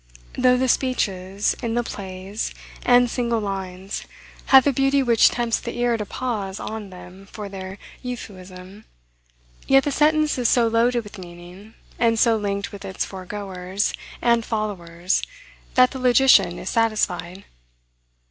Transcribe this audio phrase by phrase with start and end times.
[0.35, 4.03] Though the speeches in the plays, and single lines,
[4.47, 8.85] have a beauty which tempts the ear to pause on them for their euphuism,
[9.67, 13.93] yet the sentence is so loaded with meaning, and so linked with its foregoers
[14.23, 15.21] and followers,
[15.75, 17.45] that the logician is satisfied.